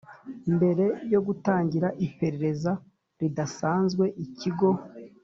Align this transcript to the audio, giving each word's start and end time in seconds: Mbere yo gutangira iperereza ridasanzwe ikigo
Mbere 0.55 0.85
yo 1.13 1.19
gutangira 1.27 1.87
iperereza 2.05 2.71
ridasanzwe 3.19 4.05
ikigo 4.25 4.69